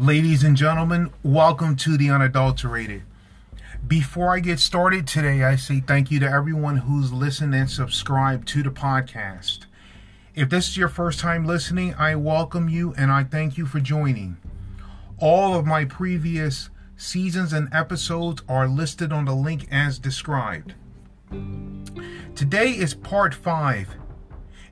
[0.00, 3.02] Ladies and gentlemen, welcome to the unadulterated.
[3.84, 8.46] Before I get started today, I say thank you to everyone who's listened and subscribed
[8.48, 9.66] to the podcast.
[10.36, 13.80] If this is your first time listening, I welcome you and I thank you for
[13.80, 14.36] joining.
[15.18, 20.74] All of my previous seasons and episodes are listed on the link as described.
[22.36, 23.96] Today is part 5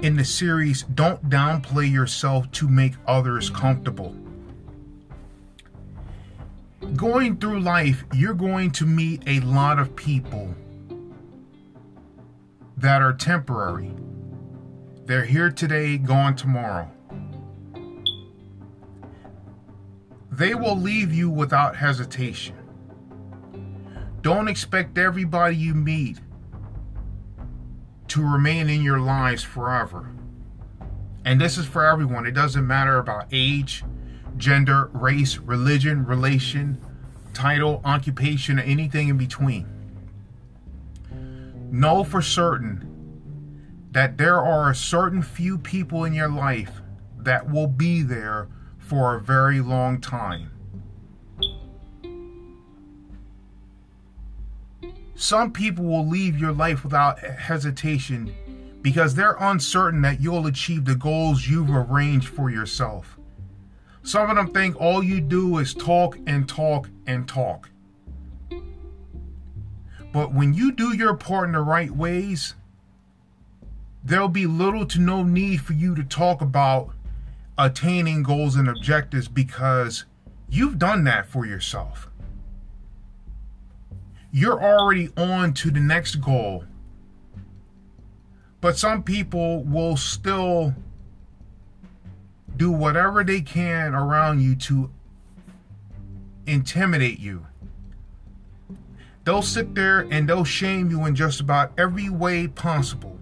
[0.00, 4.16] in the series Don't Downplay Yourself to Make Others Comfortable.
[6.96, 10.54] Going through life, you're going to meet a lot of people
[12.76, 13.94] that are temporary.
[15.04, 16.90] They're here today, gone tomorrow.
[20.30, 22.56] They will leave you without hesitation.
[24.22, 26.18] Don't expect everybody you meet
[28.08, 30.10] to remain in your lives forever.
[31.24, 32.26] And this is for everyone.
[32.26, 33.84] It doesn't matter about age,
[34.40, 36.80] gender, race, religion, relation,
[37.32, 39.66] title, occupation, or anything in between.
[41.70, 42.86] Know for certain
[43.92, 46.80] that there are a certain few people in your life
[47.18, 50.50] that will be there for a very long time.
[55.14, 58.34] Some people will leave your life without hesitation
[58.80, 63.19] because they're uncertain that you'll achieve the goals you've arranged for yourself.
[64.02, 67.70] Some of them think all you do is talk and talk and talk.
[70.12, 72.54] But when you do your part in the right ways,
[74.02, 76.90] there'll be little to no need for you to talk about
[77.56, 80.06] attaining goals and objectives because
[80.48, 82.10] you've done that for yourself
[84.32, 86.64] you're already on to the next goal.
[88.60, 90.74] But some people will still
[92.60, 94.90] do whatever they can around you to
[96.46, 97.46] intimidate you.
[99.24, 103.18] They'll sit there and they'll shame you in just about every way possible.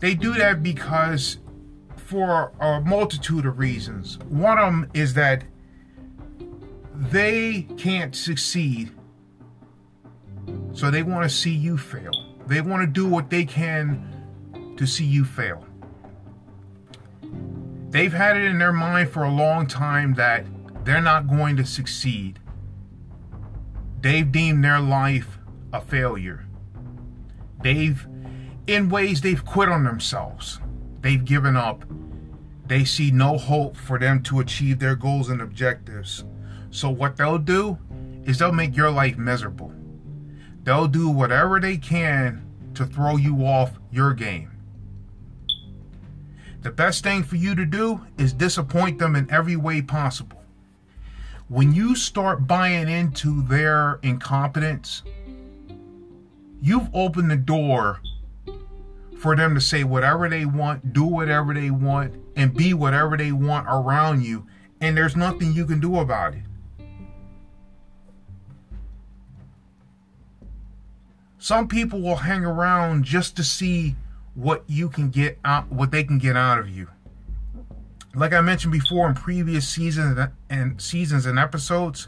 [0.00, 1.38] They do that because
[1.94, 4.18] for a multitude of reasons.
[4.28, 5.44] One of them is that
[6.92, 8.90] they can't succeed.
[10.72, 12.10] So they want to see you fail.
[12.48, 15.67] They want to do what they can to see you fail.
[17.90, 20.46] They've had it in their mind for a long time that
[20.84, 22.38] they're not going to succeed.
[24.00, 25.38] They've deemed their life
[25.72, 26.46] a failure.
[27.62, 28.06] They've,
[28.66, 30.60] in ways, they've quit on themselves.
[31.00, 31.84] They've given up.
[32.66, 36.24] They see no hope for them to achieve their goals and objectives.
[36.70, 37.78] So what they'll do
[38.24, 39.72] is they'll make your life miserable.
[40.62, 44.57] They'll do whatever they can to throw you off your game.
[46.60, 50.42] The best thing for you to do is disappoint them in every way possible.
[51.48, 55.02] When you start buying into their incompetence,
[56.60, 58.00] you've opened the door
[59.18, 63.32] for them to say whatever they want, do whatever they want, and be whatever they
[63.32, 64.46] want around you,
[64.80, 66.42] and there's nothing you can do about it.
[71.38, 73.96] Some people will hang around just to see
[74.38, 76.86] what you can get out, what they can get out of you.
[78.14, 80.16] Like I mentioned before in previous seasons
[80.48, 82.06] and seasons and episodes,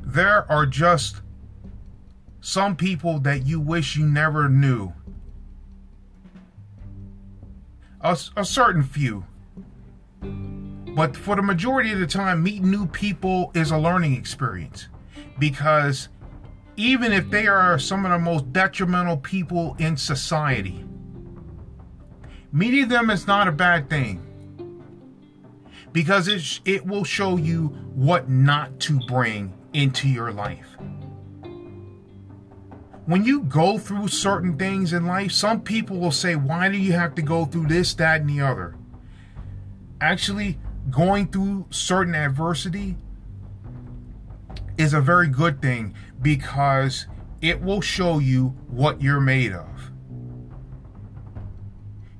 [0.00, 1.22] there are just
[2.40, 4.92] some people that you wish you never knew.
[8.00, 9.24] A, a certain few.
[10.94, 14.86] But for the majority of the time, meeting new people is a learning experience
[15.36, 16.10] because
[16.76, 20.84] even if they are some of the most detrimental people in society,
[22.52, 24.22] meeting them is not a bad thing
[25.92, 30.76] because it, it will show you what not to bring into your life.
[33.06, 36.92] When you go through certain things in life, some people will say, Why do you
[36.92, 38.74] have to go through this, that, and the other?
[40.00, 40.58] Actually,
[40.90, 42.96] going through certain adversity
[44.78, 47.06] is a very good thing because
[47.40, 49.90] it will show you what you're made of.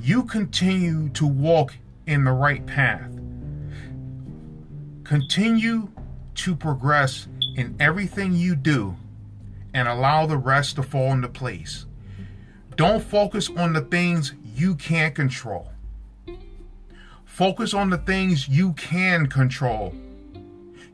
[0.00, 1.76] You continue to walk
[2.06, 3.10] in the right path.
[5.04, 5.88] Continue
[6.34, 8.96] to progress in everything you do
[9.74, 11.86] and allow the rest to fall into place.
[12.76, 15.70] Don't focus on the things you can't control.
[17.24, 19.94] Focus on the things you can control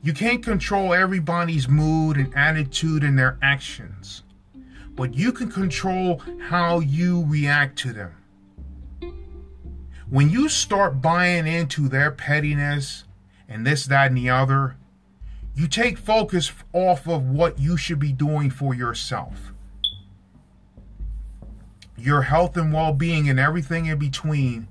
[0.03, 4.23] you can't control everybody's mood and attitude and their actions,
[4.95, 8.15] but you can control how you react to them.
[10.09, 13.05] When you start buying into their pettiness
[13.49, 14.77] and this, that, and the other,
[15.55, 19.53] you take focus off of what you should be doing for yourself.
[21.97, 24.69] Your health and well being and everything in between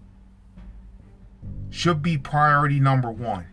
[1.69, 3.47] should be priority number one.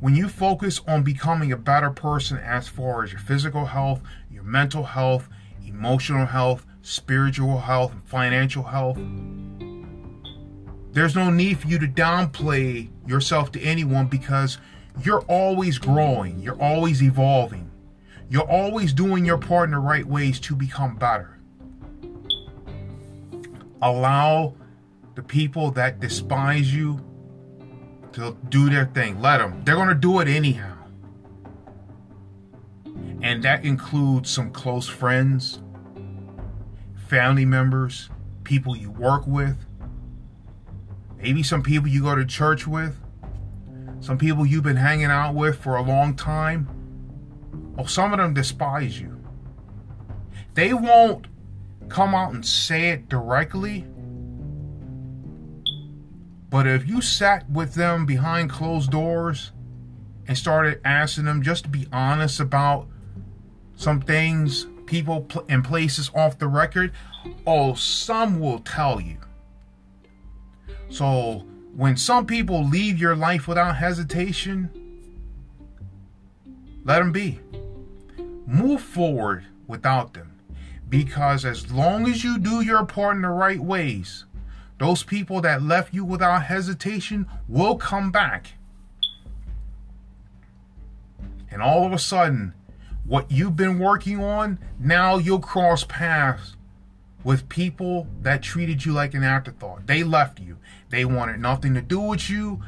[0.00, 4.00] When you focus on becoming a better person as far as your physical health,
[4.30, 5.28] your mental health,
[5.66, 8.96] emotional health, spiritual health, and financial health,
[10.92, 14.58] there's no need for you to downplay yourself to anyone because
[15.02, 17.68] you're always growing, you're always evolving,
[18.30, 21.40] you're always doing your part in the right ways to become better.
[23.82, 24.54] Allow
[25.16, 27.04] the people that despise you
[28.18, 29.20] to do their thing.
[29.20, 29.62] Let them.
[29.64, 30.76] They're going to do it anyhow.
[33.22, 35.60] And that includes some close friends,
[37.08, 38.10] family members,
[38.44, 39.56] people you work with,
[41.16, 42.96] maybe some people you go to church with,
[44.00, 46.68] some people you've been hanging out with for a long time.
[47.76, 49.16] Well, some of them despise you.
[50.54, 51.26] They won't
[51.88, 53.86] come out and say it directly.
[56.50, 59.52] But if you sat with them behind closed doors
[60.26, 62.86] and started asking them just to be honest about
[63.76, 66.92] some things, people and places off the record,
[67.46, 69.18] oh, some will tell you.
[70.88, 74.70] So when some people leave your life without hesitation,
[76.84, 77.40] let them be.
[78.46, 80.40] Move forward without them.
[80.88, 84.24] Because as long as you do your part in the right ways,
[84.78, 88.52] those people that left you without hesitation will come back.
[91.50, 92.54] And all of a sudden,
[93.04, 96.56] what you've been working on, now you'll cross paths
[97.24, 99.86] with people that treated you like an afterthought.
[99.86, 100.58] They left you.
[100.90, 102.62] They wanted nothing to do with you.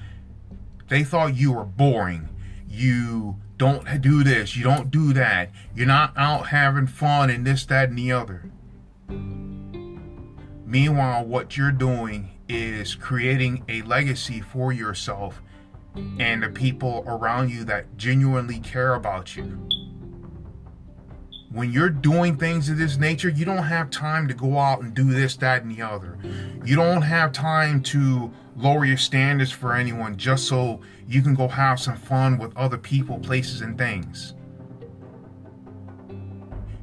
[0.89, 2.29] They thought you were boring.
[2.69, 4.57] You don't do this.
[4.57, 5.51] You don't do that.
[5.75, 8.51] You're not out having fun and this, that, and the other.
[10.71, 15.43] Meanwhile, what you're doing is creating a legacy for yourself
[16.19, 19.69] and the people around you that genuinely care about you
[21.53, 24.95] when you're doing things of this nature, you don't have time to go out and
[24.95, 26.17] do this, that, and the other.
[26.65, 31.49] You don't have time to lower your standards for anyone just so you can go
[31.49, 34.35] have some fun with other people, places, and things.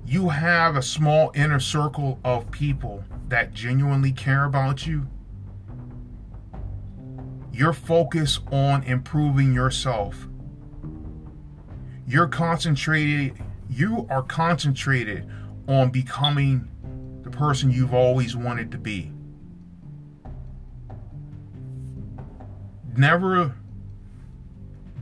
[0.07, 5.06] You have a small inner circle of people that genuinely care about you.
[7.51, 10.30] You're focused on improving yourself.
[12.07, 13.38] You're concentrated
[13.69, 15.30] you are concentrated
[15.68, 16.69] on becoming
[17.24, 19.12] the person you've always wanted to be.
[22.95, 23.56] Never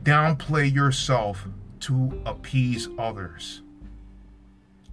[0.02, 1.46] downplay yourself
[1.80, 3.62] to appease others.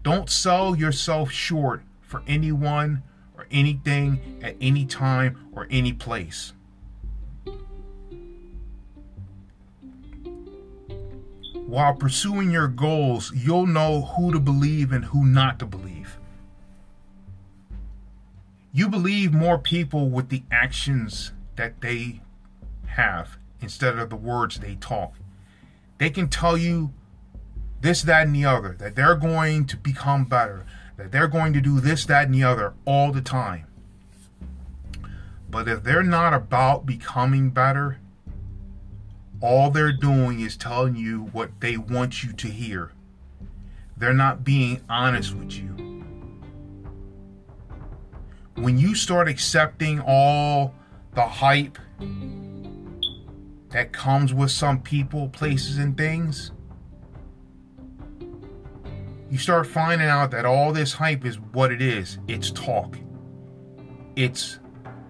[0.03, 3.03] Don't sell yourself short for anyone
[3.35, 6.53] or anything at any time or any place.
[11.73, 16.19] while pursuing your goals, you'll know who to believe and who not to believe.
[18.71, 22.21] You believe more people with the actions that they
[22.85, 25.15] have instead of the words they talk.
[25.97, 26.93] They can tell you
[27.83, 31.59] this, that, and the other, that they're going to become better, that they're going to
[31.59, 33.67] do this, that, and the other all the time.
[35.49, 37.99] But if they're not about becoming better,
[39.41, 42.93] all they're doing is telling you what they want you to hear.
[43.97, 46.05] They're not being honest with you.
[48.55, 50.73] When you start accepting all
[51.15, 51.77] the hype
[53.71, 56.52] that comes with some people, places, and things,
[59.33, 62.99] you start finding out that all this hype is what it is it's talk,
[64.15, 64.59] it's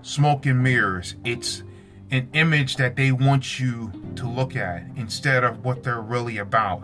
[0.02, 1.62] smoke and mirrors, it's
[2.10, 6.82] an image that they want you to look at instead of what they're really about.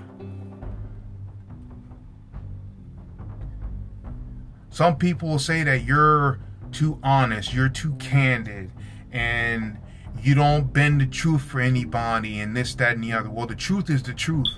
[4.70, 6.42] Some people will say that you're
[6.74, 8.70] too honest, you're too candid,
[9.14, 9.78] and
[10.22, 13.30] you don't bend the truth for anybody, and this, that, and the other.
[13.30, 14.50] Well, the truth is the truth.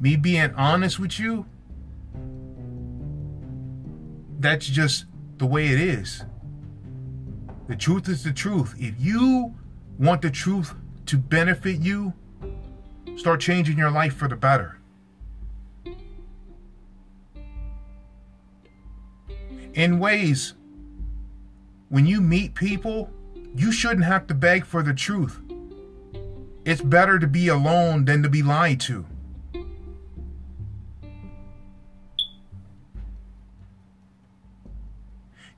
[0.00, 1.44] Me being honest with you,
[4.38, 5.06] that's just
[5.38, 6.24] the way it is.
[7.68, 8.74] The truth is the truth.
[8.78, 9.54] If you
[9.98, 10.74] want the truth
[11.06, 12.12] to benefit you,
[13.16, 14.78] start changing your life for the better.
[19.74, 20.54] In ways
[21.88, 23.10] when you meet people,
[23.54, 25.40] you shouldn't have to beg for the truth.
[26.64, 29.06] It's better to be alone than to be lied to.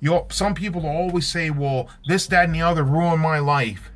[0.01, 3.91] You some people always say, well, this, that, and the other ruined my life,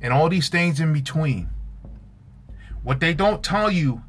[0.00, 1.48] and all these things in between.
[2.82, 4.02] What they don't tell you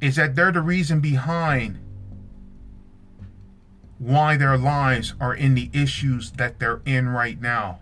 [0.00, 1.78] is that they're the reason behind
[3.98, 7.80] why their lives are in the issues that they're in right now.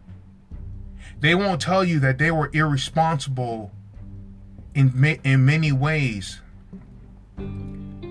[1.21, 3.71] They won't tell you that they were irresponsible
[4.75, 6.41] in, in many ways,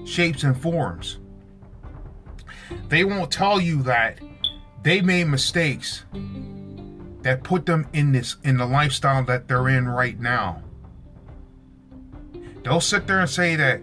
[0.06, 1.18] shapes, and forms.
[2.90, 4.20] They won't tell you that
[4.86, 6.06] they made mistakes
[7.24, 10.62] that put them in this in the lifestyle that they're in right now.
[12.64, 13.82] They'll sit there and say that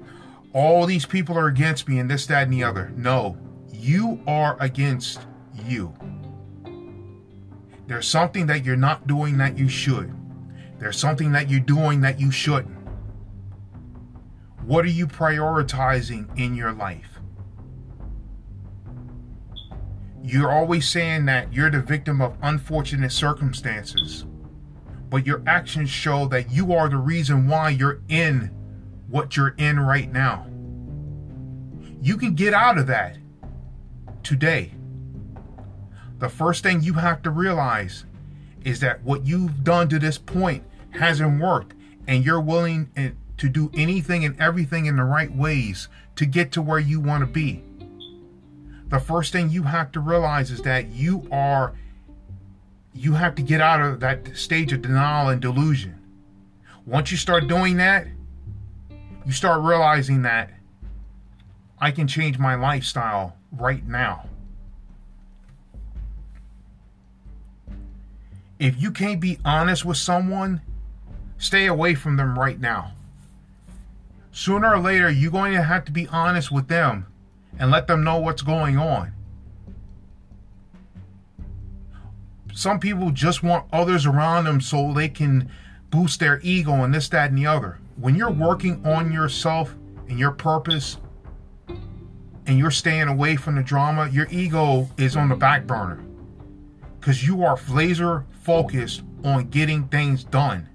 [0.53, 2.93] all these people are against me and this, that, and the other.
[2.97, 3.37] No,
[3.73, 5.27] you are against
[5.67, 5.93] you.
[7.89, 10.15] There's something that you're not doing that you should.
[10.79, 12.79] There's something that you're doing that you shouldn't.
[14.65, 17.12] What are you prioritizing in your life?
[20.25, 24.25] You're always saying that you're the victim of unfortunate circumstances,
[25.11, 28.51] but your actions show that you are the reason why you're in
[29.09, 30.47] what you're in right now.
[32.01, 33.19] You can get out of that
[34.23, 34.73] today.
[36.19, 38.05] The first thing you have to realize
[38.65, 41.75] is that what you've done to this point hasn't worked,
[42.07, 46.53] and you're willing eh, to do anything and everything in the right ways to get
[46.53, 47.65] to where you want to be.
[48.93, 51.73] The first thing you have to realize is that you are
[52.93, 55.99] you have to get out of that stage of denial and delusion.
[56.85, 58.07] Once you start doing that,
[59.25, 60.51] you start realizing that
[61.79, 64.29] I can change my lifestyle right now.
[68.59, 70.61] If you can't be honest with someone,
[71.39, 72.93] stay away from them right now.
[74.33, 77.07] Sooner or later, you're going to have to be honest with them
[77.59, 79.13] and let them know what's going on.
[82.53, 85.51] Some people just want others around them so they can
[85.91, 87.79] boost their ego and this, that, and the other.
[87.97, 89.75] When you're working on yourself
[90.09, 90.99] and your purpose
[92.47, 96.03] and you're staying away from the drama, your ego is on the back burner
[97.01, 100.69] because you are laser focused on getting things done.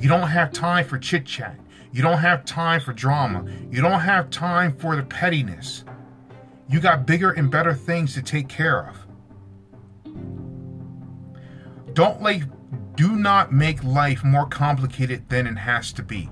[0.00, 1.58] You don't have time for chit chat.
[1.92, 3.44] You don't have time for drama.
[3.70, 5.84] You don't have time for the pettiness.
[6.68, 8.96] You got bigger and better things to take care of.
[11.94, 12.44] Don't like
[12.96, 16.30] do not make life more complicated than it has to be.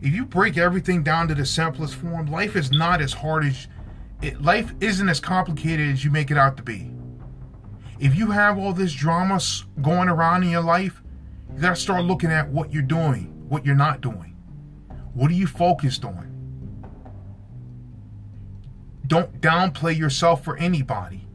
[0.00, 3.66] If you break everything down to the simplest form, life is not as hard as
[4.20, 6.90] it, life isn't as complicated as you make it out to be.
[7.98, 9.40] If you have all this drama
[9.80, 11.02] going around in your life,
[11.58, 14.36] you got to start looking at what you're doing, what you're not doing.
[15.12, 16.24] What are you focused on?
[19.06, 21.26] Don't downplay yourself for anybody.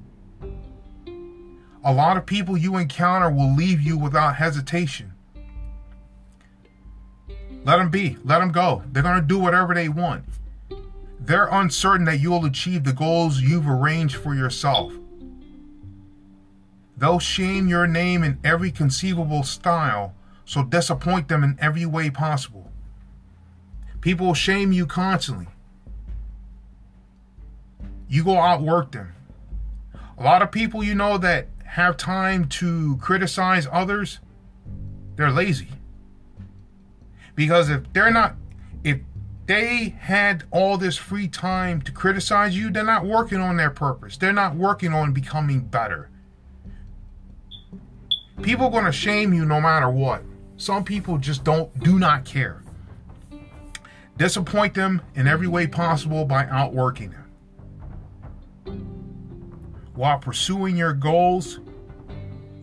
[1.84, 5.14] A lot of people you encounter will leave you without hesitation.
[7.66, 8.18] Let them be.
[8.24, 8.84] Let them go.
[8.92, 10.24] They're going to do whatever they want
[11.26, 14.94] they're uncertain that you'll achieve the goals you've arranged for yourself.
[16.98, 20.14] They'll shame your name in every conceivable style,
[20.46, 22.72] so disappoint them in every way possible.
[24.02, 25.48] People will shame you constantly.
[28.08, 29.14] You go outwork them.
[30.18, 34.20] A lot of people you know that have time to criticize others,
[35.16, 35.70] they're lazy.
[37.36, 38.36] Because if they're not,
[38.84, 39.00] if
[39.48, 44.18] they had all this free time to criticize you, they're not working on their purpose.
[44.18, 46.10] They're not working on becoming better.
[48.42, 50.24] People are going to shame you no matter what.
[50.58, 52.64] Some people just don't do not care.
[54.18, 57.24] Disappoint them in every way possible by outworking them.
[59.96, 61.60] While pursuing your goals,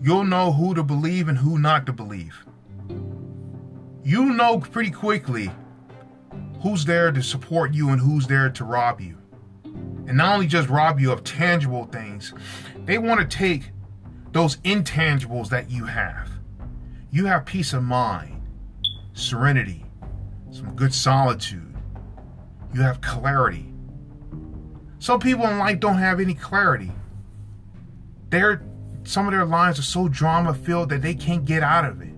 [0.03, 2.45] you'll know who to believe and who not to believe.
[4.03, 5.51] You know pretty quickly
[6.63, 9.17] who's there to support you and who's there to rob you.
[9.65, 12.35] And not only just rob you of tangible things,
[12.85, 13.71] they want to take
[14.33, 16.31] those intangibles that you have.
[17.11, 18.43] You have peace of mind,
[19.13, 19.85] serenity,
[20.51, 21.77] some good solitude.
[22.73, 23.73] You have clarity.
[25.01, 26.93] Some people in life don't have any clarity.
[28.29, 28.63] They're,
[29.03, 32.15] some of their lives are so drama filled that they can't get out of it.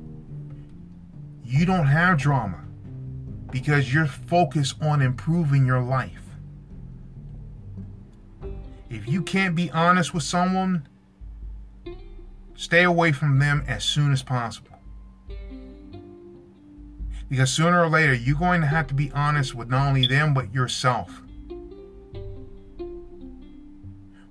[1.43, 2.63] You don't have drama
[3.51, 6.23] because you're focused on improving your life.
[8.91, 10.87] If you can't be honest with someone,
[12.55, 14.79] stay away from them as soon as possible.
[17.29, 20.35] Because sooner or later, you're going to have to be honest with not only them,
[20.35, 21.23] but yourself.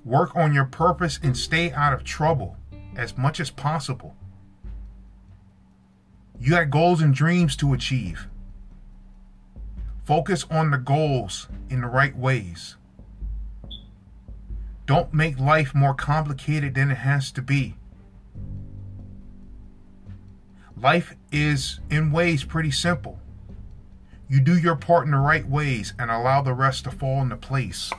[0.06, 2.58] Work on your purpose and stay out of trouble
[2.96, 4.16] as much as possible.
[6.40, 8.28] You got goals and dreams to achieve.
[10.04, 12.76] Focus on the goals in the right ways.
[14.86, 17.76] Don't make life more complicated than it has to be.
[20.82, 23.20] Life is, in ways, pretty simple.
[24.28, 27.38] You do your part in the right ways and allow the rest to fall into
[27.38, 27.92] place.